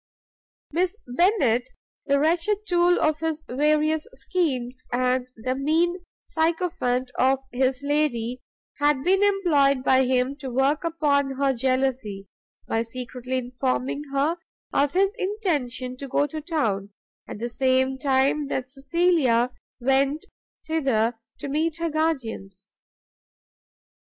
[0.71, 1.69] Miss Bennet,
[2.07, 8.41] the wretched tool of his various schemes, and the mean sycophant of his lady,
[8.79, 12.25] had been employed by him to work upon her jealousy,
[12.67, 14.37] by secretly informing her
[14.73, 16.89] of his intention to go to town,
[17.27, 20.25] at the same time that Cecilia went
[20.65, 22.71] thither to meet her guardians.